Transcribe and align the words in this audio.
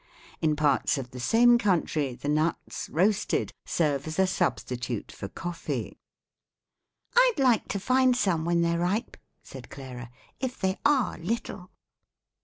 In 0.41 0.55
parts 0.55 0.97
of 0.97 1.11
the 1.11 1.19
same 1.19 1.59
country 1.59 2.15
the 2.15 2.27
nuts, 2.27 2.89
roasted, 2.89 3.53
serve 3.67 4.07
as 4.07 4.17
a 4.17 4.25
substitute 4.25 5.11
for 5.11 5.27
coffee." 5.27 5.99
"I'd 7.15 7.37
like 7.37 7.67
to 7.67 7.79
find 7.79 8.17
some 8.17 8.43
when 8.43 8.63
they're 8.63 8.79
ripe," 8.79 9.15
said 9.43 9.69
Clara, 9.69 10.09
"if 10.39 10.59
they 10.59 10.79
are 10.85 11.19
little." 11.19 11.69